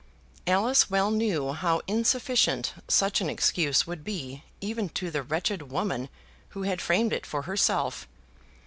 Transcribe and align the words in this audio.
Alice 0.47 0.89
well 0.89 1.11
knew 1.11 1.53
how 1.53 1.79
insufficient 1.85 2.73
such 2.87 3.21
an 3.21 3.29
excuse 3.29 3.85
would 3.85 4.03
be 4.03 4.43
even 4.59 4.89
to 4.89 5.11
the 5.11 5.21
wretched 5.21 5.69
woman 5.69 6.09
who 6.57 6.63
had 6.63 6.81
framed 6.81 7.13
it 7.13 7.23
for 7.23 7.43
herself. 7.43 8.07